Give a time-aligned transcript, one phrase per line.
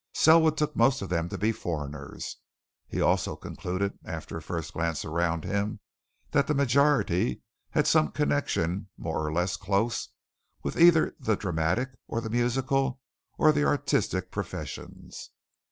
[0.15, 2.37] Selwood took most of them to be foreigners.
[2.87, 5.79] He also concluded after a first glance around him
[6.31, 10.09] that the majority had some connection, more or less close,
[10.63, 12.99] with either the dramatic, or the musical,
[13.37, 15.29] or the artistic professions.